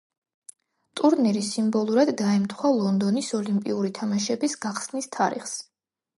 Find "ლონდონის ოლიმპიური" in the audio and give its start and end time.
2.79-3.93